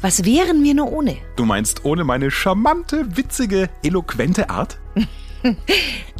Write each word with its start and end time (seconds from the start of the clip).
Was 0.00 0.24
wären 0.24 0.62
wir 0.62 0.74
nur 0.74 0.92
ohne? 0.92 1.16
Du 1.36 1.44
meinst 1.44 1.84
ohne 1.84 2.04
meine 2.04 2.30
charmante, 2.30 3.16
witzige, 3.16 3.70
eloquente 3.82 4.50
Art? 4.50 4.78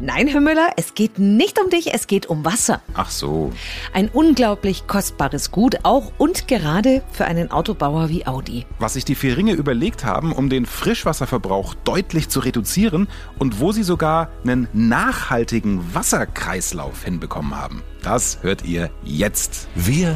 Nein, 0.01 0.27
Herr 0.27 0.41
Müller, 0.41 0.69
es 0.77 0.93
geht 0.93 1.19
nicht 1.19 1.59
um 1.59 1.69
dich, 1.69 1.93
es 1.93 2.07
geht 2.07 2.27
um 2.27 2.45
Wasser. 2.45 2.81
Ach 2.93 3.09
so. 3.09 3.51
Ein 3.93 4.09
unglaublich 4.09 4.87
kostbares 4.87 5.51
Gut, 5.51 5.79
auch 5.83 6.11
und 6.17 6.47
gerade 6.47 7.03
für 7.11 7.25
einen 7.25 7.51
Autobauer 7.51 8.09
wie 8.09 8.25
Audi. 8.25 8.65
Was 8.79 8.93
sich 8.93 9.05
die 9.05 9.15
Vieringe 9.15 9.53
überlegt 9.53 10.05
haben, 10.05 10.31
um 10.31 10.49
den 10.49 10.65
Frischwasserverbrauch 10.65 11.73
deutlich 11.83 12.29
zu 12.29 12.39
reduzieren 12.39 13.07
und 13.37 13.59
wo 13.59 13.71
sie 13.71 13.83
sogar 13.83 14.29
einen 14.43 14.67
nachhaltigen 14.73 15.93
Wasserkreislauf 15.93 17.03
hinbekommen 17.03 17.55
haben. 17.55 17.83
Das 18.03 18.39
hört 18.43 18.63
ihr 18.65 18.89
jetzt. 19.03 19.67
Wir 19.75 20.15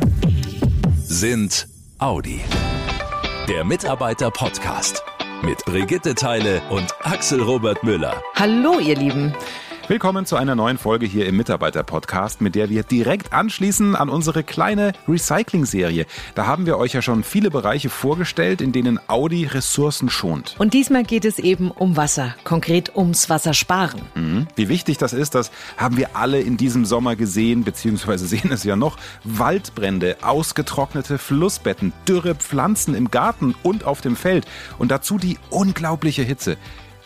sind 1.04 1.68
Audi. 1.98 2.41
Der 3.51 3.65
Mitarbeiter-Podcast 3.65 5.04
mit 5.41 5.65
Brigitte 5.65 6.15
Teile 6.15 6.61
und 6.69 6.96
Axel 7.04 7.41
Robert 7.41 7.83
Müller. 7.83 8.24
Hallo, 8.36 8.79
ihr 8.79 8.96
Lieben. 8.96 9.36
Willkommen 9.91 10.25
zu 10.25 10.37
einer 10.37 10.55
neuen 10.55 10.77
Folge 10.77 11.05
hier 11.05 11.25
im 11.25 11.36
Mitarbeiter-Podcast, 11.36 12.39
mit 12.39 12.55
der 12.55 12.69
wir 12.69 12.83
direkt 12.83 13.33
anschließen 13.33 13.93
an 13.97 14.07
unsere 14.07 14.41
kleine 14.41 14.93
Recycling-Serie. 15.05 16.05
Da 16.33 16.47
haben 16.47 16.65
wir 16.65 16.77
euch 16.77 16.93
ja 16.93 17.01
schon 17.01 17.25
viele 17.25 17.51
Bereiche 17.51 17.89
vorgestellt, 17.89 18.61
in 18.61 18.71
denen 18.71 19.01
Audi 19.09 19.43
Ressourcen 19.47 20.09
schont. 20.09 20.55
Und 20.59 20.73
diesmal 20.73 21.04
geht 21.04 21.25
es 21.25 21.39
eben 21.39 21.71
um 21.71 21.97
Wasser, 21.97 22.35
konkret 22.46 22.96
ums 22.96 23.29
Wassersparen. 23.29 24.01
Mhm. 24.15 24.47
Wie 24.55 24.69
wichtig 24.69 24.97
das 24.97 25.11
ist, 25.11 25.35
das 25.35 25.51
haben 25.75 25.97
wir 25.97 26.15
alle 26.15 26.39
in 26.39 26.55
diesem 26.55 26.85
Sommer 26.85 27.18
gesehen, 27.18 27.65
beziehungsweise 27.65 28.27
sehen 28.27 28.49
es 28.54 28.63
ja 28.63 28.77
noch. 28.77 28.96
Waldbrände, 29.25 30.15
ausgetrocknete 30.21 31.18
Flussbetten, 31.18 31.91
dürre 32.08 32.35
Pflanzen 32.35 32.95
im 32.95 33.11
Garten 33.11 33.55
und 33.61 33.83
auf 33.83 33.99
dem 33.99 34.16
Feld 34.16 34.45
und 34.79 34.89
dazu 34.89 35.17
die 35.17 35.38
unglaubliche 35.49 36.23
Hitze. 36.23 36.55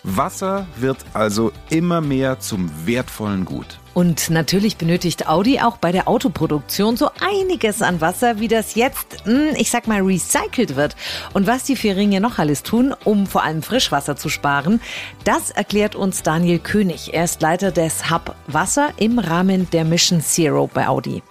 Wasser 0.08 0.68
wird 0.78 0.98
also 1.14 1.52
immer 1.70 2.00
mehr 2.00 2.40
zum 2.40 2.70
wertvollen 2.86 3.44
Gut. 3.44 3.80
Und 3.96 4.30
natürlich 4.30 4.78
benötigt 4.78 5.28
Audi 5.28 5.62
auch 5.62 5.78
bei 5.78 5.92
der 5.92 6.08
Autoproduktion 6.08 6.96
so 6.96 7.10
einiges 7.22 7.82
an 7.82 8.02
Wasser, 8.02 8.40
wie 8.40 8.48
das 8.48 8.76
jetzt, 8.76 9.26
hm, 9.26 9.56
ich 9.58 9.72
sag 9.72 9.88
mal, 9.88 10.02
recycelt 10.02 10.76
wird. 10.76 10.96
Und 11.34 11.48
was 11.48 11.64
die 11.64 11.76
vier 11.76 11.96
Ringe 11.96 12.22
noch 12.22 12.38
alles 12.38 12.62
tun, 12.62 12.94
um 13.04 13.26
vor 13.26 13.44
allem 13.44 13.64
Frischwasser 13.64 14.16
zu 14.16 14.30
sparen, 14.30 14.80
das 15.24 15.50
erklärt 15.50 15.96
uns 15.96 16.22
Daniel 16.22 16.60
König. 16.60 17.14
Er 17.14 17.24
ist 17.24 17.42
Leiter 17.42 17.72
des 17.72 18.12
Hub 18.12 18.36
Wasser 18.46 18.90
im 18.98 19.18
Rahmen 19.18 19.70
der 19.72 19.86
Mission 19.86 20.22
Zero 20.22 20.70
bei 20.72 20.88
Audi. 20.88 21.24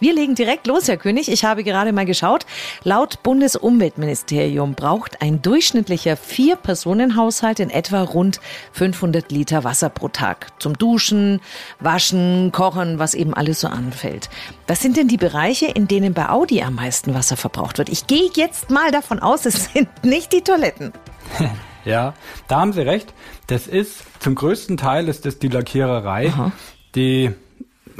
Wir 0.00 0.14
legen 0.14 0.34
direkt 0.34 0.66
los, 0.66 0.88
Herr 0.88 0.96
König. 0.96 1.30
Ich 1.30 1.44
habe 1.44 1.62
gerade 1.62 1.92
mal 1.92 2.06
geschaut. 2.06 2.46
Laut 2.84 3.22
Bundesumweltministerium 3.22 4.74
braucht 4.74 5.20
ein 5.20 5.42
durchschnittlicher 5.42 6.16
Vier-Personen-Haushalt 6.16 7.60
in 7.60 7.68
etwa 7.68 8.02
rund 8.02 8.40
500 8.72 9.30
Liter 9.30 9.62
Wasser 9.62 9.90
pro 9.90 10.08
Tag. 10.08 10.48
Zum 10.58 10.78
Duschen, 10.78 11.40
Waschen, 11.80 12.50
Kochen, 12.50 12.98
was 12.98 13.12
eben 13.12 13.34
alles 13.34 13.60
so 13.60 13.68
anfällt. 13.68 14.30
Was 14.66 14.80
sind 14.80 14.96
denn 14.96 15.06
die 15.06 15.18
Bereiche, 15.18 15.66
in 15.66 15.86
denen 15.86 16.14
bei 16.14 16.30
Audi 16.30 16.62
am 16.62 16.76
meisten 16.76 17.12
Wasser 17.12 17.36
verbraucht 17.36 17.76
wird? 17.76 17.90
Ich 17.90 18.06
gehe 18.06 18.30
jetzt 18.34 18.70
mal 18.70 18.90
davon 18.90 19.18
aus, 19.18 19.44
es 19.44 19.70
sind 19.72 19.88
nicht 20.02 20.32
die 20.32 20.40
Toiletten. 20.40 20.92
Ja, 21.84 22.12
da 22.46 22.60
haben 22.60 22.74
Sie 22.74 22.82
recht. 22.82 23.14
Das 23.46 23.66
ist 23.66 24.04
zum 24.18 24.34
größten 24.34 24.76
Teil 24.76 25.08
ist 25.08 25.24
das 25.24 25.38
die 25.38 25.48
Lackiererei, 25.48 26.28
Aha. 26.28 26.52
die 26.94 27.30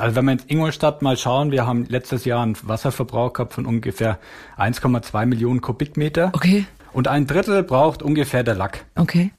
also 0.01 0.17
wenn 0.17 0.25
wir 0.25 0.33
in 0.33 0.41
Ingolstadt 0.47 1.03
mal 1.03 1.17
schauen, 1.17 1.51
wir 1.51 1.67
haben 1.67 1.87
letztes 1.89 2.25
Jahr 2.25 2.43
einen 2.43 2.57
Wasserverbrauch 2.63 3.33
gehabt 3.33 3.53
von 3.53 3.67
ungefähr 3.67 4.19
1,2 4.59 5.27
Millionen 5.27 5.61
Kubikmeter. 5.61 6.31
Okay. 6.33 6.65
Und 6.93 7.09
ein 7.09 7.27
Drittel 7.27 7.63
braucht 7.63 8.03
ungefähr 8.03 8.43
der 8.43 8.55
Lack. 8.55 8.85
Okay. 8.97 9.31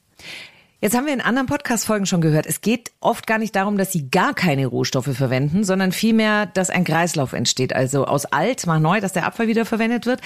Jetzt 0.84 0.98
haben 0.98 1.06
wir 1.06 1.14
in 1.14 1.22
anderen 1.22 1.45
Podcast-Folgen 1.45 2.08
schon 2.08 2.22
gehört, 2.22 2.48
es 2.48 2.61
geht 2.61 2.92
oft 3.02 3.27
gar 3.27 3.38
nicht 3.38 3.55
darum, 3.55 3.77
dass 3.77 3.92
sie 3.92 4.10
gar 4.10 4.33
keine 4.33 4.66
Rohstoffe 4.66 5.16
verwenden, 5.16 5.64
sondern 5.64 5.92
vielmehr, 5.92 6.48
dass 6.48 6.72
ein 6.72 6.86
Kreislauf 6.86 7.33
entsteht. 7.33 7.76
Also 7.76 8.05
aus 8.05 8.26
alt 8.26 8.66
mal 8.66 8.80
neu, 8.80 8.99
dass 8.99 9.14
der 9.14 9.28
Abfall 9.28 9.48
wieder 9.48 9.66
verwendet 9.66 10.08
wird, 10.08 10.22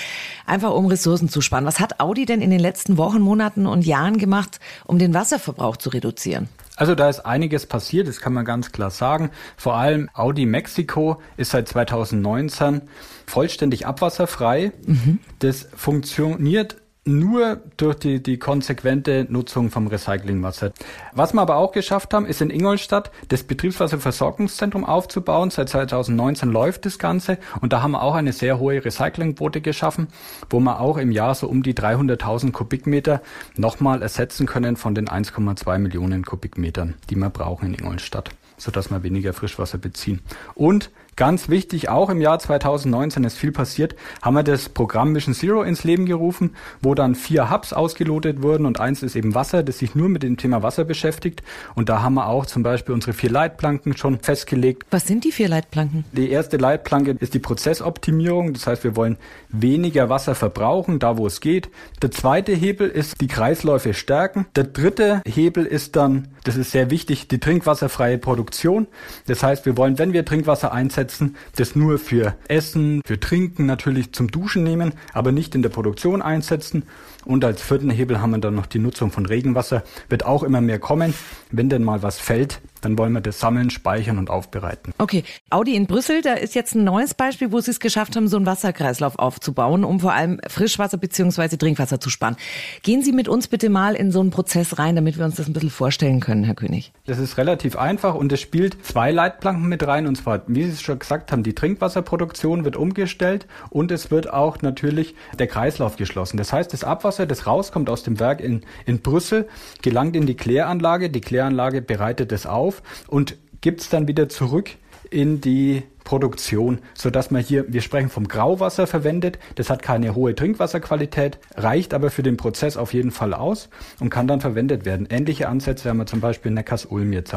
einfach 0.45 0.73
um 0.73 0.85
Ressourcen 0.85 1.27
zu 1.27 1.41
sparen. 1.41 1.65
Was 1.65 1.81
hat 1.81 1.99
Audi 1.99 2.25
denn 2.25 2.41
in 2.41 2.51
den 2.51 2.61
letzten 2.61 2.97
Wochen, 2.97 3.19
Monaten 3.19 3.67
und 3.67 3.85
Jahren 3.85 4.17
gemacht, 4.17 4.61
um 4.85 4.97
den 4.97 5.13
Wasserverbrauch 5.13 5.75
zu 5.75 5.89
reduzieren? 5.89 6.47
Also 6.75 6.93
da 6.95 7.09
ist 7.09 7.21
einiges 7.21 7.65
passiert, 7.65 8.07
das 8.07 8.19
kann 8.19 8.33
man 8.33 8.45
ganz 8.45 8.71
klar 8.71 8.89
sagen. 8.89 9.31
Vor 9.57 9.75
allem 9.75 10.09
Audi 10.13 10.45
Mexico 10.45 11.21
ist 11.37 11.51
seit 11.51 11.67
2019 11.69 12.81
vollständig 13.25 13.85
abwasserfrei. 13.85 14.71
Mhm. 14.85 15.19
Das 15.39 15.67
funktioniert 15.75 16.77
nur 17.05 17.61
durch 17.77 17.95
die, 17.95 18.21
die 18.21 18.39
konsequente 18.39 19.27
Nutzung 19.29 19.69
vom 19.69 19.85
Recyclingwasser. 19.85 20.71
Was 21.13 21.33
wir 21.33 21.41
aber 21.41 21.57
auch 21.57 21.71
geschafft 21.71 22.15
haben, 22.15 22.25
ist 22.25 22.41
in 22.41 22.49
Ingolstadt 22.49 23.11
das 23.27 23.43
Betriebswasserversorgungszentrum 23.43 24.83
aufzubauen. 24.83 25.51
Seit 25.51 25.69
2019 25.69 26.51
läuft 26.51 26.87
das 26.87 26.97
Ganze 26.97 27.37
und 27.61 27.73
da 27.73 27.83
haben 27.83 27.91
wir 27.91 28.01
auch 28.01 28.15
eine 28.15 28.33
sehr 28.33 28.57
hohe 28.57 28.83
Recyclingquote 28.83 29.61
geschaffen, 29.61 30.07
wo 30.49 30.59
wir 30.59 30.79
auch 30.79 30.97
im 30.97 31.11
Jahr 31.11 31.35
so 31.35 31.47
um 31.47 31.61
die 31.61 31.75
300.000 31.75 32.51
Kubikmeter 32.51 33.21
nochmal 33.55 34.01
ersetzen 34.01 34.47
können 34.47 34.75
von 34.75 34.95
den 34.95 35.07
1,2 35.07 35.77
Millionen 35.77 36.25
Kubikmetern, 36.25 36.95
die 37.11 37.15
wir 37.15 37.29
brauchen 37.29 37.67
in 37.67 37.75
Ingolstadt, 37.75 38.31
sodass 38.57 38.89
wir 38.89 39.03
weniger 39.03 39.33
Frischwasser 39.33 39.77
beziehen. 39.77 40.21
Und 40.55 40.89
Ganz 41.17 41.47
wichtig, 41.47 41.87
auch 41.87 42.09
im 42.09 42.19
Jahr 42.19 42.39
2019 42.39 43.23
ist 43.23 43.37
viel 43.37 43.53
passiert, 43.53 43.95
haben 44.21 44.33
wir 44.33 44.43
das 44.43 44.67
Programm 44.67 45.13
Mission 45.13 45.33
Zero 45.33 45.63
ins 45.63 45.85
Leben 45.85 46.05
gerufen, 46.05 46.55
wo 46.81 46.93
dann 46.93 47.15
vier 47.15 47.49
Hubs 47.49 47.71
ausgelotet 47.71 48.41
wurden 48.41 48.65
und 48.65 48.81
eins 48.81 49.01
ist 49.01 49.15
eben 49.15 49.33
Wasser, 49.33 49.63
das 49.63 49.79
sich 49.79 49.95
nur 49.95 50.09
mit 50.09 50.23
dem 50.23 50.35
Thema 50.35 50.61
Wasser 50.61 50.83
beschäftigt. 50.83 51.41
Und 51.73 51.87
da 51.87 52.01
haben 52.01 52.15
wir 52.15 52.27
auch 52.27 52.45
zum 52.45 52.63
Beispiel 52.63 52.93
unsere 52.93 53.13
vier 53.13 53.29
Leitplanken 53.29 53.95
schon 53.95 54.19
festgelegt. 54.19 54.83
Was 54.91 55.07
sind 55.07 55.23
die 55.23 55.31
vier 55.31 55.47
Leitplanken? 55.47 56.03
Die 56.11 56.29
erste 56.29 56.57
Leitplanke 56.57 57.15
ist 57.17 57.33
die 57.33 57.39
Prozessoptimierung. 57.39 58.51
Das 58.51 58.67
heißt, 58.67 58.83
wir 58.83 58.97
wollen 58.97 59.15
weniger 59.47 60.09
Wasser 60.09 60.35
verbrauchen, 60.35 60.99
da 60.99 61.17
wo 61.17 61.27
es 61.27 61.39
geht. 61.39 61.69
Der 62.01 62.11
zweite 62.11 62.51
Hebel 62.51 62.89
ist 62.89 63.21
die 63.21 63.27
Kreisläufe 63.27 63.93
stärken. 63.93 64.47
Der 64.57 64.65
dritte 64.65 65.21
Hebel 65.25 65.65
ist 65.65 65.95
dann, 65.95 66.27
das 66.43 66.57
ist 66.57 66.71
sehr 66.71 66.89
wichtig, 66.91 67.29
die 67.29 67.39
trinkwasserfreie 67.39 68.17
Produktion. 68.17 68.87
Das 69.27 69.43
heißt, 69.43 69.65
wir 69.65 69.77
wollen, 69.77 69.97
wenn 69.97 70.11
wir 70.11 70.25
Trinkwasser 70.25 70.73
einsetzen, 70.73 71.04
einsetzen, 71.05 71.35
das 71.55 71.75
nur 71.75 71.99
für 71.99 72.35
Essen, 72.47 73.01
für 73.05 73.19
Trinken 73.19 73.65
natürlich 73.65 74.11
zum 74.13 74.29
Duschen 74.29 74.63
nehmen, 74.63 74.93
aber 75.13 75.31
nicht 75.31 75.55
in 75.55 75.61
der 75.61 75.69
Produktion 75.69 76.21
einsetzen. 76.21 76.83
Und 77.25 77.43
als 77.43 77.61
vierten 77.61 77.89
Hebel 77.89 78.21
haben 78.21 78.31
wir 78.31 78.39
dann 78.39 78.55
noch 78.55 78.67
die 78.67 78.79
Nutzung 78.79 79.11
von 79.11 79.25
Regenwasser. 79.25 79.83
Wird 80.09 80.25
auch 80.25 80.43
immer 80.43 80.61
mehr 80.61 80.79
kommen. 80.79 81.13
Wenn 81.51 81.69
denn 81.69 81.83
mal 81.83 82.03
was 82.03 82.19
fällt, 82.19 82.61
dann 82.81 82.97
wollen 82.97 83.13
wir 83.13 83.21
das 83.21 83.39
sammeln, 83.39 83.71
speichern 83.71 84.19
und 84.19 84.29
aufbereiten. 84.29 84.93
Okay, 84.99 85.23
Audi 85.49 85.75
in 85.75 85.87
Brüssel, 85.87 86.21
da 86.21 86.33
ist 86.33 86.53
jetzt 86.53 86.75
ein 86.75 86.83
neues 86.83 87.15
Beispiel, 87.15 87.51
wo 87.51 87.59
sie 87.59 87.71
es 87.71 87.79
geschafft 87.79 88.15
haben, 88.15 88.27
so 88.27 88.37
einen 88.37 88.45
Wasserkreislauf 88.45 89.17
aufzubauen, 89.17 89.83
um 89.83 89.99
vor 89.99 90.13
allem 90.13 90.39
Frischwasser 90.47 90.97
bzw. 90.97 91.57
Trinkwasser 91.57 91.99
zu 91.99 92.09
sparen. 92.09 92.35
Gehen 92.83 93.01
Sie 93.01 93.11
mit 93.11 93.27
uns 93.27 93.47
bitte 93.47 93.69
mal 93.69 93.95
in 93.95 94.11
so 94.11 94.19
einen 94.19 94.29
Prozess 94.29 94.77
rein, 94.77 94.95
damit 94.95 95.17
wir 95.17 95.25
uns 95.25 95.35
das 95.35 95.47
ein 95.47 95.53
bisschen 95.53 95.71
vorstellen 95.71 96.19
können, 96.19 96.43
Herr 96.43 96.53
König. 96.53 96.93
Das 97.07 97.17
ist 97.17 97.37
relativ 97.37 97.75
einfach 97.75 98.13
und 98.13 98.31
es 98.31 98.41
spielt 98.41 98.77
zwei 98.85 99.11
Leitplanken 99.11 99.67
mit 99.67 99.85
rein. 99.87 100.05
Und 100.05 100.17
zwar, 100.17 100.43
wie 100.47 100.63
Sie 100.63 100.69
es 100.69 100.81
schon 100.81 100.99
gesagt 100.99 101.31
haben, 101.31 101.41
die 101.41 101.53
Trinkwasserproduktion 101.53 102.65
wird 102.65 102.75
umgestellt 102.75 103.47
und 103.71 103.91
es 103.91 104.11
wird 104.11 104.31
auch 104.31 104.61
natürlich 104.61 105.15
der 105.39 105.47
Kreislauf 105.47 105.95
geschlossen. 105.95 106.37
Das 106.37 106.53
heißt, 106.53 106.71
das 106.71 106.83
Abwasser, 106.83 107.14
das 107.19 107.47
rauskommt 107.47 107.89
aus 107.89 108.03
dem 108.03 108.19
Werk 108.19 108.41
in, 108.41 108.63
in 108.85 108.99
Brüssel, 108.99 109.47
gelangt 109.81 110.15
in 110.15 110.25
die 110.25 110.35
Kläranlage. 110.35 111.09
Die 111.09 111.21
Kläranlage 111.21 111.81
bereitet 111.81 112.31
es 112.31 112.45
auf 112.45 112.83
und 113.07 113.37
gibt 113.61 113.81
es 113.81 113.89
dann 113.89 114.07
wieder 114.07 114.29
zurück 114.29 114.71
in 115.09 115.41
die 115.41 115.83
Produktion, 116.05 116.79
so 116.93 117.09
dass 117.09 117.31
man 117.31 117.41
hier, 117.41 117.65
wir 117.67 117.81
sprechen 117.81 118.09
vom 118.09 118.27
Grauwasser 118.27 118.87
verwendet. 118.87 119.39
Das 119.55 119.69
hat 119.69 119.81
keine 119.81 120.15
hohe 120.15 120.35
Trinkwasserqualität, 120.35 121.39
reicht 121.55 121.93
aber 121.93 122.11
für 122.11 122.23
den 122.23 122.37
Prozess 122.37 122.77
auf 122.77 122.93
jeden 122.93 123.11
Fall 123.11 123.33
aus 123.33 123.69
und 123.99 124.11
kann 124.11 124.27
dann 124.27 124.39
verwendet 124.39 124.85
werden. 124.85 125.07
Ähnliche 125.09 125.49
Ansätze 125.49 125.89
haben 125.89 125.97
wir 125.97 126.05
zum 126.05 126.21
Beispiel 126.21 126.49
in 126.49 126.53
Neckars-Ulm 126.53 127.11
jetzt. 127.11 127.35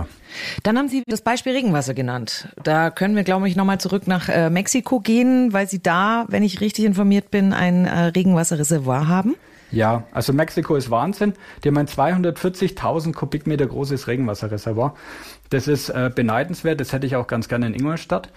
Dann 0.62 0.78
haben 0.78 0.88
Sie 0.88 1.02
das 1.06 1.22
Beispiel 1.22 1.54
Regenwasser 1.54 1.94
genannt. 1.94 2.48
Da 2.62 2.90
können 2.90 3.16
wir, 3.16 3.24
glaube 3.24 3.48
ich, 3.48 3.56
nochmal 3.56 3.80
zurück 3.80 4.06
nach 4.06 4.28
äh, 4.28 4.50
Mexiko 4.50 5.00
gehen, 5.00 5.52
weil 5.52 5.66
Sie 5.66 5.82
da, 5.82 6.26
wenn 6.28 6.42
ich 6.42 6.60
richtig 6.60 6.84
informiert 6.84 7.30
bin, 7.30 7.54
ein 7.54 7.86
äh, 7.86 7.98
Regenwasserreservoir 8.08 9.08
haben. 9.08 9.34
Ja, 9.70 10.04
also 10.12 10.32
Mexiko 10.32 10.76
ist 10.76 10.90
Wahnsinn. 10.90 11.34
Die 11.62 11.68
haben 11.68 11.76
ein 11.76 11.86
240.000 11.86 13.12
Kubikmeter 13.12 13.66
großes 13.66 14.06
Regenwasserreservoir. 14.06 14.94
Das 15.50 15.68
ist 15.68 15.88
äh, 15.88 16.10
beneidenswert. 16.14 16.80
Das 16.80 16.92
hätte 16.92 17.06
ich 17.06 17.16
auch 17.16 17.26
ganz 17.26 17.48
gerne 17.48 17.66
in 17.66 17.74
Ingolstadt, 17.74 18.30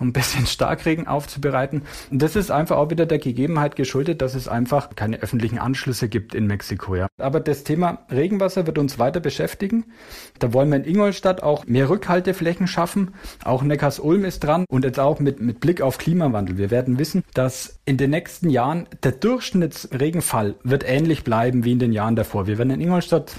um 0.00 0.08
ein 0.08 0.12
bisschen 0.12 0.46
Starkregen 0.46 1.06
aufzubereiten. 1.06 1.82
Und 2.10 2.22
das 2.22 2.36
ist 2.36 2.50
einfach 2.50 2.76
auch 2.76 2.90
wieder 2.90 3.06
der 3.06 3.18
Gegebenheit 3.18 3.76
geschuldet, 3.76 4.22
dass 4.22 4.34
es 4.34 4.48
einfach 4.48 4.90
keine 4.96 5.20
öffentlichen 5.20 5.58
Anschlüsse 5.58 6.08
gibt 6.08 6.34
in 6.34 6.46
Mexiko. 6.46 6.96
Ja. 6.96 7.08
Aber 7.18 7.40
das 7.40 7.64
Thema 7.64 7.98
Regenwasser 8.10 8.66
wird 8.66 8.78
uns 8.78 8.98
weiter 8.98 9.20
beschäftigen. 9.20 9.84
Da 10.38 10.52
wollen 10.52 10.70
wir 10.70 10.76
in 10.76 10.84
Ingolstadt 10.84 11.42
auch 11.42 11.66
mehr 11.66 11.88
Rückhalteflächen 11.88 12.66
schaffen. 12.66 13.12
Auch 13.44 13.62
Neckars-Ulm 13.62 14.24
ist 14.24 14.40
dran 14.40 14.64
und 14.68 14.84
jetzt 14.84 15.00
auch 15.00 15.20
mit, 15.20 15.40
mit 15.40 15.60
Blick 15.60 15.80
auf 15.80 15.98
Klimawandel. 15.98 16.58
Wir 16.58 16.70
werden 16.70 16.98
wissen, 16.98 17.24
dass 17.34 17.80
in 17.84 17.96
den 17.96 18.10
nächsten 18.10 18.50
Jahren 18.50 18.86
der 19.02 19.12
Durchschnittsregenfall 19.12 20.56
wird 20.62 20.88
ähnlich 20.88 21.24
bleiben 21.24 21.64
wie 21.64 21.72
in 21.72 21.78
den 21.78 21.92
Jahren 21.92 22.16
davor. 22.16 22.46
Wir 22.46 22.58
werden 22.58 22.70
in 22.70 22.80
Ingolstadt 22.80 23.32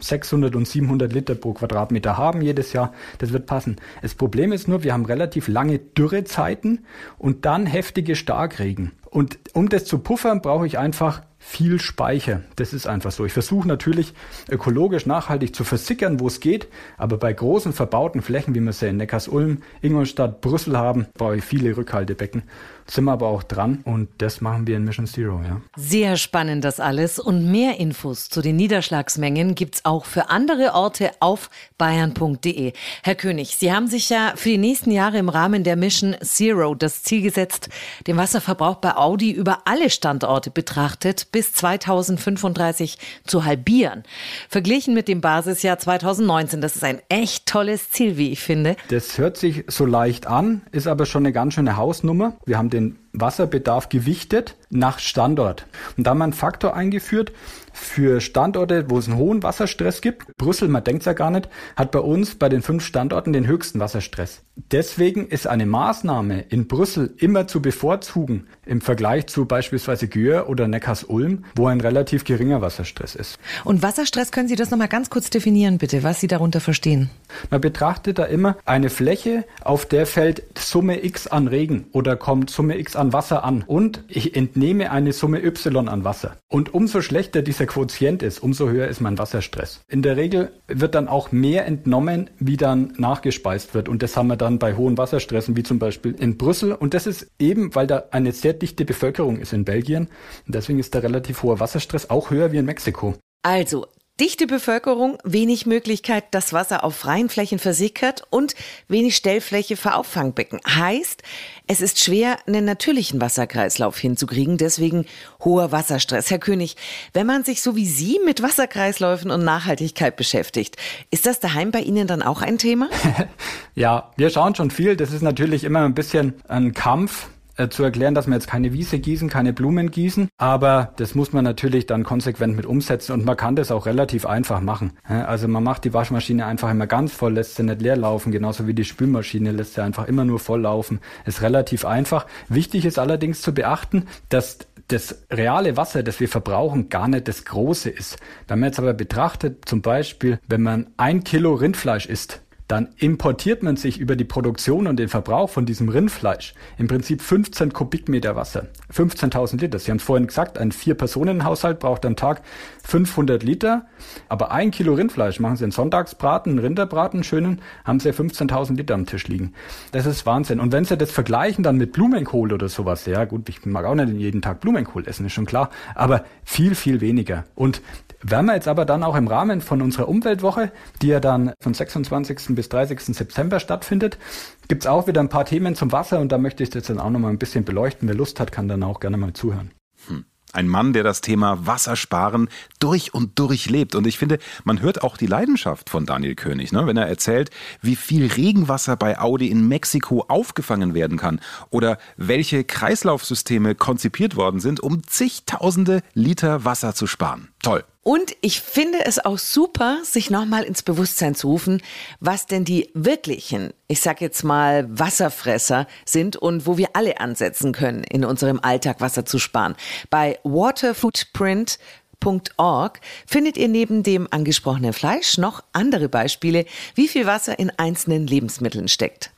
600 0.00 0.54
und 0.56 0.68
700 0.68 1.12
Liter 1.12 1.34
pro 1.34 1.52
Quadratmeter 1.54 2.16
haben 2.16 2.42
jedes 2.58 2.72
Jahr. 2.72 2.92
Das 3.18 3.32
wird 3.32 3.46
passen. 3.46 3.76
Das 4.02 4.14
Problem 4.14 4.52
ist 4.52 4.68
nur, 4.68 4.82
wir 4.82 4.92
haben 4.92 5.04
relativ 5.04 5.48
lange 5.48 5.78
Dürrezeiten 5.78 6.84
und 7.16 7.44
dann 7.44 7.66
heftige 7.66 8.16
Starkregen. 8.16 8.92
Und 9.10 9.38
um 9.54 9.68
das 9.68 9.84
zu 9.84 10.00
puffern, 10.00 10.42
brauche 10.42 10.66
ich 10.66 10.78
einfach 10.78 11.22
viel 11.38 11.80
Speicher. 11.80 12.42
Das 12.56 12.72
ist 12.72 12.86
einfach 12.86 13.12
so. 13.12 13.24
Ich 13.24 13.32
versuche 13.32 13.66
natürlich 13.66 14.12
ökologisch 14.50 15.06
nachhaltig 15.06 15.54
zu 15.54 15.64
versickern, 15.64 16.20
wo 16.20 16.26
es 16.26 16.40
geht, 16.40 16.68
aber 16.98 17.16
bei 17.16 17.32
großen 17.32 17.72
verbauten 17.72 18.22
Flächen, 18.22 18.54
wie 18.54 18.60
wir 18.60 18.72
sie 18.72 18.88
in 18.88 18.96
Neckars-Ulm, 18.96 19.62
Ingolstadt, 19.80 20.40
Brüssel 20.40 20.76
haben, 20.76 21.06
brauche 21.14 21.36
ich 21.36 21.44
viele 21.44 21.76
Rückhaltebecken 21.76 22.42
sind 22.90 23.04
wir 23.04 23.12
aber 23.12 23.28
auch 23.28 23.42
dran 23.42 23.80
und 23.84 24.08
das 24.18 24.40
machen 24.40 24.66
wir 24.66 24.76
in 24.76 24.84
Mission 24.84 25.06
Zero, 25.06 25.40
ja. 25.42 25.60
Sehr 25.76 26.16
spannend 26.16 26.64
das 26.64 26.80
alles 26.80 27.18
und 27.18 27.50
mehr 27.50 27.78
Infos 27.78 28.28
zu 28.28 28.40
den 28.40 28.56
Niederschlagsmengen 28.56 29.54
gibt's 29.54 29.84
auch 29.84 30.04
für 30.04 30.30
andere 30.30 30.74
Orte 30.74 31.10
auf 31.20 31.50
bayern.de. 31.76 32.72
Herr 33.02 33.14
König, 33.14 33.56
Sie 33.56 33.72
haben 33.72 33.88
sich 33.88 34.08
ja 34.08 34.32
für 34.36 34.48
die 34.48 34.58
nächsten 34.58 34.90
Jahre 34.90 35.18
im 35.18 35.28
Rahmen 35.28 35.64
der 35.64 35.76
Mission 35.76 36.16
Zero 36.22 36.74
das 36.74 37.02
Ziel 37.02 37.22
gesetzt, 37.22 37.68
den 38.06 38.16
Wasserverbrauch 38.16 38.76
bei 38.76 38.96
Audi 38.96 39.32
über 39.32 39.62
alle 39.66 39.90
Standorte 39.90 40.50
betrachtet 40.50 41.28
bis 41.30 41.52
2035 41.52 42.98
zu 43.24 43.44
halbieren. 43.44 44.04
Verglichen 44.48 44.94
mit 44.94 45.08
dem 45.08 45.20
Basisjahr 45.20 45.78
2019, 45.78 46.60
das 46.60 46.76
ist 46.76 46.84
ein 46.84 47.00
echt 47.08 47.46
tolles 47.46 47.90
Ziel, 47.90 48.16
wie 48.16 48.30
ich 48.30 48.40
finde. 48.40 48.76
Das 48.88 49.18
hört 49.18 49.36
sich 49.36 49.64
so 49.68 49.84
leicht 49.84 50.26
an, 50.26 50.62
ist 50.72 50.86
aber 50.86 51.06
schon 51.06 51.22
eine 51.24 51.32
ganz 51.32 51.54
schöne 51.54 51.76
Hausnummer. 51.76 52.36
Wir 52.46 52.58
haben 52.58 52.70
den 52.70 52.77
den 52.78 52.96
Wasserbedarf 53.20 53.88
gewichtet 53.88 54.56
nach 54.70 54.98
Standort. 54.98 55.66
Und 55.96 56.06
da 56.06 56.10
haben 56.10 56.18
wir 56.18 56.24
einen 56.24 56.32
Faktor 56.32 56.74
eingeführt 56.74 57.32
für 57.72 58.20
Standorte, 58.20 58.86
wo 58.88 58.98
es 58.98 59.08
einen 59.08 59.16
hohen 59.16 59.42
Wasserstress 59.42 60.00
gibt. 60.00 60.36
Brüssel, 60.36 60.68
man 60.68 60.84
denkt 60.84 61.04
ja 61.04 61.12
gar 61.12 61.30
nicht, 61.30 61.48
hat 61.76 61.90
bei 61.92 62.00
uns 62.00 62.34
bei 62.34 62.48
den 62.48 62.62
fünf 62.62 62.84
Standorten 62.84 63.32
den 63.32 63.46
höchsten 63.46 63.80
Wasserstress. 63.80 64.42
Deswegen 64.72 65.28
ist 65.28 65.46
eine 65.46 65.66
Maßnahme 65.66 66.40
in 66.48 66.66
Brüssel 66.66 67.14
immer 67.18 67.46
zu 67.46 67.62
bevorzugen 67.62 68.48
im 68.66 68.80
Vergleich 68.80 69.28
zu 69.28 69.46
beispielsweise 69.46 70.08
Gür 70.08 70.48
oder 70.48 70.66
Neckars-Ulm, 70.66 71.44
wo 71.54 71.68
ein 71.68 71.80
relativ 71.80 72.24
geringer 72.24 72.60
Wasserstress 72.60 73.14
ist. 73.14 73.38
Und 73.64 73.82
Wasserstress, 73.82 74.32
können 74.32 74.48
Sie 74.48 74.56
das 74.56 74.70
nochmal 74.70 74.88
ganz 74.88 75.10
kurz 75.10 75.30
definieren, 75.30 75.78
bitte, 75.78 76.02
was 76.02 76.20
Sie 76.20 76.26
darunter 76.26 76.60
verstehen? 76.60 77.10
Man 77.50 77.60
betrachtet 77.60 78.18
da 78.18 78.24
immer 78.24 78.56
eine 78.64 78.90
Fläche, 78.90 79.44
auf 79.62 79.86
der 79.86 80.06
fällt 80.06 80.42
Summe 80.58 81.04
X 81.04 81.28
an 81.28 81.46
Regen 81.46 81.86
oder 81.92 82.16
kommt 82.16 82.50
Summe 82.50 82.78
X 82.78 82.96
an 82.96 83.07
Wasser 83.12 83.44
an 83.44 83.64
und 83.66 84.04
ich 84.08 84.36
entnehme 84.36 84.90
eine 84.90 85.12
Summe 85.12 85.44
Y 85.44 85.88
an 85.88 86.04
Wasser. 86.04 86.36
Und 86.48 86.74
umso 86.74 87.00
schlechter 87.00 87.42
dieser 87.42 87.66
Quotient 87.66 88.22
ist, 88.22 88.38
umso 88.40 88.68
höher 88.68 88.88
ist 88.88 89.00
mein 89.00 89.18
Wasserstress. 89.18 89.80
In 89.88 90.02
der 90.02 90.16
Regel 90.16 90.50
wird 90.66 90.94
dann 90.94 91.08
auch 91.08 91.32
mehr 91.32 91.66
entnommen, 91.66 92.30
wie 92.38 92.56
dann 92.56 92.92
nachgespeist 92.96 93.74
wird. 93.74 93.88
Und 93.88 94.02
das 94.02 94.16
haben 94.16 94.28
wir 94.28 94.36
dann 94.36 94.58
bei 94.58 94.74
hohen 94.74 94.98
Wasserstressen, 94.98 95.56
wie 95.56 95.62
zum 95.62 95.78
Beispiel 95.78 96.14
in 96.18 96.36
Brüssel. 96.36 96.72
Und 96.72 96.94
das 96.94 97.06
ist 97.06 97.30
eben, 97.38 97.74
weil 97.74 97.86
da 97.86 98.04
eine 98.10 98.32
sehr 98.32 98.52
dichte 98.52 98.84
Bevölkerung 98.84 99.38
ist 99.38 99.52
in 99.52 99.64
Belgien. 99.64 100.08
Und 100.46 100.54
deswegen 100.54 100.78
ist 100.78 100.94
der 100.94 101.02
relativ 101.02 101.42
hoher 101.42 101.60
Wasserstress 101.60 102.10
auch 102.10 102.30
höher 102.30 102.52
wie 102.52 102.58
in 102.58 102.64
Mexiko. 102.64 103.14
Also, 103.42 103.86
Dichte 104.20 104.48
Bevölkerung, 104.48 105.18
wenig 105.22 105.64
Möglichkeit, 105.64 106.24
dass 106.32 106.52
Wasser 106.52 106.82
auf 106.82 106.96
freien 106.96 107.28
Flächen 107.28 107.60
versickert 107.60 108.24
und 108.30 108.56
wenig 108.88 109.14
Stellfläche 109.14 109.76
für 109.76 109.94
Auffangbecken. 109.94 110.58
Heißt, 110.66 111.22
es 111.68 111.80
ist 111.80 112.02
schwer, 112.02 112.36
einen 112.48 112.64
natürlichen 112.64 113.20
Wasserkreislauf 113.20 113.96
hinzukriegen, 113.96 114.58
deswegen 114.58 115.06
hoher 115.44 115.70
Wasserstress. 115.70 116.32
Herr 116.32 116.40
König, 116.40 116.76
wenn 117.12 117.28
man 117.28 117.44
sich 117.44 117.62
so 117.62 117.76
wie 117.76 117.86
Sie 117.86 118.18
mit 118.24 118.42
Wasserkreisläufen 118.42 119.30
und 119.30 119.44
Nachhaltigkeit 119.44 120.16
beschäftigt, 120.16 120.76
ist 121.12 121.24
das 121.24 121.38
daheim 121.38 121.70
bei 121.70 121.80
Ihnen 121.80 122.08
dann 122.08 122.22
auch 122.22 122.42
ein 122.42 122.58
Thema? 122.58 122.88
ja, 123.76 124.10
wir 124.16 124.30
schauen 124.30 124.56
schon 124.56 124.72
viel. 124.72 124.96
Das 124.96 125.12
ist 125.12 125.22
natürlich 125.22 125.62
immer 125.62 125.84
ein 125.84 125.94
bisschen 125.94 126.34
ein 126.48 126.74
Kampf 126.74 127.28
äh, 127.58 127.68
zu 127.68 127.82
erklären, 127.82 128.14
dass 128.14 128.26
wir 128.26 128.34
jetzt 128.34 128.48
keine 128.48 128.72
Wiese 128.72 128.98
gießen, 128.98 129.28
keine 129.28 129.52
Blumen 129.52 129.90
gießen. 129.90 130.28
Aber 130.38 130.92
das 130.96 131.14
muss 131.14 131.32
man 131.32 131.44
natürlich 131.44 131.86
dann 131.86 132.04
konsequent 132.04 132.56
mit 132.56 132.66
umsetzen 132.66 133.12
und 133.12 133.24
man 133.24 133.36
kann 133.36 133.56
das 133.56 133.70
auch 133.70 133.86
relativ 133.86 134.26
einfach 134.26 134.60
machen. 134.60 134.92
Also 135.04 135.48
man 135.48 135.64
macht 135.64 135.84
die 135.84 135.92
Waschmaschine 135.92 136.46
einfach 136.46 136.70
immer 136.70 136.86
ganz 136.86 137.12
voll, 137.12 137.34
lässt 137.34 137.56
sie 137.56 137.64
nicht 137.64 137.82
leer 137.82 137.96
laufen, 137.96 138.32
genauso 138.32 138.66
wie 138.66 138.74
die 138.74 138.84
Spülmaschine 138.84 139.52
lässt 139.52 139.74
sie 139.74 139.82
einfach 139.82 140.06
immer 140.06 140.24
nur 140.24 140.38
voll 140.38 140.62
laufen. 140.62 141.00
Ist 141.26 141.42
relativ 141.42 141.84
einfach. 141.84 142.26
Wichtig 142.48 142.84
ist 142.84 142.98
allerdings 142.98 143.42
zu 143.42 143.52
beachten, 143.52 144.04
dass 144.28 144.58
das 144.88 145.26
reale 145.30 145.76
Wasser, 145.76 146.02
das 146.02 146.18
wir 146.20 146.28
verbrauchen, 146.28 146.88
gar 146.88 147.08
nicht 147.08 147.28
das 147.28 147.44
große 147.44 147.90
ist. 147.90 148.16
Wenn 148.46 148.60
man 148.60 148.68
jetzt 148.68 148.78
aber 148.78 148.94
betrachtet, 148.94 149.68
zum 149.68 149.82
Beispiel, 149.82 150.40
wenn 150.48 150.62
man 150.62 150.86
ein 150.96 151.24
Kilo 151.24 151.54
Rindfleisch 151.54 152.06
isst, 152.06 152.40
dann 152.68 152.90
importiert 152.98 153.62
man 153.62 153.76
sich 153.76 153.98
über 153.98 154.14
die 154.14 154.24
Produktion 154.24 154.86
und 154.86 154.98
den 154.98 155.08
Verbrauch 155.08 155.48
von 155.48 155.64
diesem 155.64 155.88
Rindfleisch 155.88 156.54
im 156.76 156.86
Prinzip 156.86 157.22
15 157.22 157.72
Kubikmeter 157.72 158.36
Wasser. 158.36 158.66
15.000 158.94 159.60
Liter. 159.60 159.78
Sie 159.78 159.90
haben 159.90 159.96
es 159.96 160.02
vorhin 160.02 160.26
gesagt, 160.26 160.58
ein 160.58 160.70
Vier-Personen-Haushalt 160.70 161.78
braucht 161.78 162.04
am 162.04 162.14
Tag 162.14 162.42
500 162.84 163.42
Liter. 163.42 163.86
Aber 164.28 164.52
ein 164.52 164.70
Kilo 164.70 164.92
Rindfleisch, 164.92 165.40
machen 165.40 165.56
Sie 165.56 165.64
einen 165.64 165.72
Sonntagsbraten, 165.72 166.52
einen 166.52 166.58
Rinderbraten, 166.58 167.24
schönen, 167.24 167.62
haben 167.84 168.00
Sie 168.00 168.10
15.000 168.10 168.76
Liter 168.76 168.94
am 168.94 169.06
Tisch 169.06 169.26
liegen. 169.28 169.54
Das 169.92 170.04
ist 170.04 170.26
Wahnsinn. 170.26 170.60
Und 170.60 170.70
wenn 170.70 170.84
Sie 170.84 170.98
das 170.98 171.10
vergleichen 171.10 171.64
dann 171.64 171.78
mit 171.78 171.92
Blumenkohl 171.92 172.52
oder 172.52 172.68
sowas, 172.68 173.06
ja 173.06 173.24
gut, 173.24 173.48
ich 173.48 173.64
mag 173.64 173.86
auch 173.86 173.94
nicht 173.94 174.12
jeden 174.12 174.42
Tag 174.42 174.60
Blumenkohl 174.60 175.08
essen, 175.08 175.24
ist 175.24 175.32
schon 175.32 175.46
klar, 175.46 175.70
aber 175.94 176.24
viel, 176.44 176.74
viel 176.74 177.00
weniger. 177.00 177.44
Und 177.54 177.80
werden 178.22 178.46
wir 178.46 178.54
jetzt 178.54 178.68
aber 178.68 178.84
dann 178.84 179.04
auch 179.04 179.14
im 179.14 179.28
Rahmen 179.28 179.60
von 179.60 179.80
unserer 179.80 180.08
Umweltwoche, 180.08 180.72
die 181.02 181.08
ja 181.08 181.20
dann 181.20 181.52
von 181.60 181.72
26. 181.72 182.56
bis 182.58 182.68
30. 182.70 183.14
September 183.14 183.60
stattfindet, 183.60 184.18
gibt's 184.66 184.88
auch 184.88 185.06
wieder 185.06 185.20
ein 185.20 185.28
paar 185.28 185.44
Themen 185.44 185.76
zum 185.76 185.92
Wasser 185.92 186.18
und 186.18 186.32
da 186.32 186.38
möchte 186.38 186.64
ich 186.64 186.70
das 186.70 186.88
dann 186.88 186.98
auch 186.98 187.08
nochmal 187.08 187.30
ein 187.30 187.38
bisschen 187.38 187.64
beleuchten. 187.64 188.08
Wer 188.08 188.16
Lust 188.16 188.40
hat, 188.40 188.50
kann 188.50 188.66
dann 188.66 188.82
auch 188.82 188.98
gerne 188.98 189.16
mal 189.16 189.32
zuhören. 189.32 189.70
Hm. 190.08 190.24
Ein 190.52 190.66
Mann, 190.66 190.92
der 190.92 191.04
das 191.04 191.20
Thema 191.20 191.68
Wassersparen 191.68 192.48
durch 192.80 193.14
und 193.14 193.38
durch 193.38 193.70
lebt. 193.70 193.94
Und 193.94 194.08
ich 194.08 194.18
finde, 194.18 194.40
man 194.64 194.80
hört 194.80 195.04
auch 195.04 195.16
die 195.16 195.26
Leidenschaft 195.26 195.88
von 195.88 196.04
Daniel 196.04 196.34
König, 196.34 196.72
ne? 196.72 196.84
wenn 196.88 196.96
er 196.96 197.06
erzählt, 197.06 197.50
wie 197.80 197.94
viel 197.94 198.26
Regenwasser 198.26 198.96
bei 198.96 199.20
Audi 199.20 199.46
in 199.46 199.68
Mexiko 199.68 200.24
aufgefangen 200.26 200.94
werden 200.94 201.16
kann 201.16 201.40
oder 201.70 201.98
welche 202.16 202.64
Kreislaufsysteme 202.64 203.76
konzipiert 203.76 204.34
worden 204.34 204.58
sind, 204.58 204.80
um 204.80 205.06
zigtausende 205.06 206.02
Liter 206.14 206.64
Wasser 206.64 206.92
zu 206.92 207.06
sparen. 207.06 207.50
Toll. 207.62 207.84
Und 208.08 208.34
ich 208.40 208.62
finde 208.62 209.04
es 209.04 209.22
auch 209.22 209.36
super, 209.36 209.98
sich 210.02 210.30
nochmal 210.30 210.62
ins 210.62 210.82
Bewusstsein 210.82 211.34
zu 211.34 211.48
rufen, 211.48 211.82
was 212.20 212.46
denn 212.46 212.64
die 212.64 212.88
wirklichen, 212.94 213.74
ich 213.86 214.00
sag 214.00 214.22
jetzt 214.22 214.44
mal, 214.44 214.86
Wasserfresser 214.88 215.86
sind 216.06 216.34
und 216.34 216.66
wo 216.66 216.78
wir 216.78 216.88
alle 216.94 217.20
ansetzen 217.20 217.72
können, 217.72 218.04
in 218.04 218.24
unserem 218.24 218.60
Alltag 218.62 219.02
Wasser 219.02 219.26
zu 219.26 219.38
sparen. 219.38 219.76
Bei 220.08 220.38
waterfootprint.org 220.42 223.00
findet 223.26 223.58
ihr 223.58 223.68
neben 223.68 224.02
dem 224.02 224.26
angesprochenen 224.30 224.94
Fleisch 224.94 225.36
noch 225.36 225.62
andere 225.74 226.08
Beispiele, 226.08 226.64
wie 226.94 227.08
viel 227.08 227.26
Wasser 227.26 227.58
in 227.58 227.70
einzelnen 227.76 228.26
Lebensmitteln 228.26 228.88
steckt. 228.88 229.32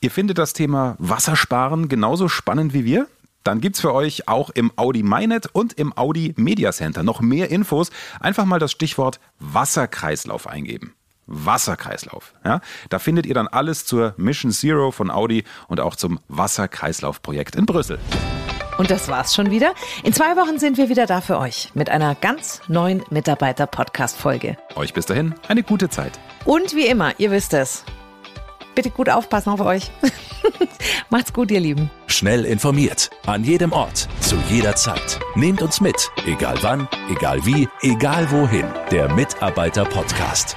Ihr 0.00 0.10
findet 0.10 0.38
das 0.38 0.52
Thema 0.52 0.96
Wassersparen 0.98 1.88
genauso 1.88 2.26
spannend 2.26 2.74
wie 2.74 2.84
wir? 2.84 3.06
Dann 3.44 3.60
gibt's 3.60 3.80
für 3.80 3.94
euch 3.94 4.28
auch 4.28 4.50
im 4.50 4.70
Audi 4.76 5.02
MyNet 5.02 5.46
und 5.52 5.72
im 5.74 5.96
Audi 5.96 6.34
Media 6.36 6.72
Center 6.72 7.02
noch 7.02 7.20
mehr 7.20 7.50
Infos. 7.50 7.90
Einfach 8.20 8.44
mal 8.44 8.58
das 8.58 8.72
Stichwort 8.72 9.18
Wasserkreislauf 9.38 10.46
eingeben. 10.46 10.94
Wasserkreislauf. 11.26 12.34
Ja, 12.44 12.60
da 12.88 12.98
findet 12.98 13.24
ihr 13.24 13.34
dann 13.34 13.48
alles 13.48 13.86
zur 13.86 14.14
Mission 14.16 14.50
Zero 14.50 14.90
von 14.90 15.10
Audi 15.10 15.44
und 15.68 15.80
auch 15.80 15.96
zum 15.96 16.18
Wasserkreislaufprojekt 16.28 17.54
in 17.54 17.66
Brüssel. 17.66 17.98
Und 18.78 18.90
das 18.90 19.08
war's 19.08 19.34
schon 19.34 19.50
wieder. 19.50 19.74
In 20.04 20.12
zwei 20.12 20.36
Wochen 20.36 20.58
sind 20.58 20.78
wir 20.78 20.88
wieder 20.88 21.06
da 21.06 21.20
für 21.20 21.38
euch 21.38 21.70
mit 21.74 21.90
einer 21.90 22.14
ganz 22.14 22.62
neuen 22.66 23.02
Mitarbeiter-Podcast-Folge. 23.10 24.56
Euch 24.74 24.94
bis 24.94 25.06
dahin 25.06 25.34
eine 25.48 25.62
gute 25.62 25.88
Zeit. 25.88 26.18
Und 26.44 26.74
wie 26.74 26.86
immer, 26.86 27.12
ihr 27.18 27.30
wisst 27.30 27.52
es. 27.52 27.84
Bitte 28.74 28.90
gut 28.90 29.10
aufpassen 29.10 29.50
auf 29.50 29.60
euch. 29.60 29.90
Macht's 31.10 31.32
gut, 31.32 31.50
ihr 31.50 31.58
Lieben. 31.58 31.90
Schnell 32.06 32.44
informiert. 32.44 33.10
An 33.26 33.42
jedem 33.42 33.72
Ort. 33.72 34.08
Zu 34.20 34.36
jeder 34.48 34.76
Zeit. 34.76 35.18
Nehmt 35.34 35.60
uns 35.60 35.80
mit. 35.80 36.08
Egal 36.24 36.56
wann, 36.62 36.88
egal 37.10 37.44
wie, 37.44 37.68
egal 37.82 38.30
wohin. 38.30 38.66
Der 38.92 39.12
Mitarbeiter-Podcast. 39.12 40.56